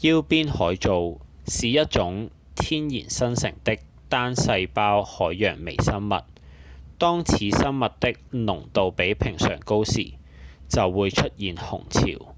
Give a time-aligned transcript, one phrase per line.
[0.00, 3.78] 腰鞭毛藻是一種天然生成的
[4.08, 6.18] 單細胞海洋微生物
[6.98, 10.14] 當此生物的濃度比平常高時
[10.68, 12.34] 就會出現紅潮